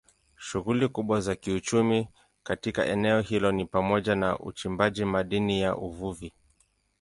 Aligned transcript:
Shughuli 0.37 0.87
kubwa 0.87 1.21
za 1.21 1.35
kiuchumi 1.35 2.07
katika 2.43 2.85
eneo 2.85 3.21
hilo 3.21 3.51
ni 3.51 3.65
pamoja 3.65 4.15
na 4.15 4.39
uchimbaji 4.39 5.05
madini 5.05 5.61
na 5.61 5.77
uvuvi. 5.77 6.33